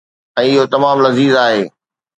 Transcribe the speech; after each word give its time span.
۽ 0.43 0.45
اهو 0.55 0.63
تمام 0.77 0.97
لذيذ 1.07 1.33
آهي. 1.47 1.65